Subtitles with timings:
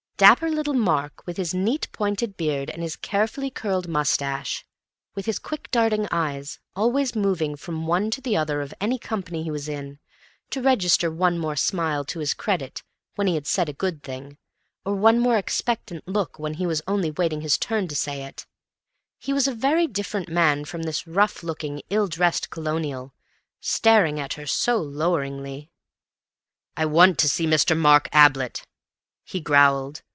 [0.17, 4.63] Dapper little Mark, with his neat pointed beard and his carefully curled moustache;
[5.15, 9.41] with his quick darting eyes, always moving from one to the other of any company
[9.41, 9.97] he was in,
[10.51, 12.83] to register one more smile to his credit
[13.15, 14.37] when he had said a good thing,
[14.83, 18.45] one more expectant look when he was only waiting his turn to say it;
[19.17, 23.11] he was a very different man from this rough looking, ill dressed colonial,
[23.59, 25.71] staring at her so loweringly.
[26.77, 27.75] "I want to see Mr.
[27.75, 28.61] Mark Ablett,"
[29.23, 30.03] he growled.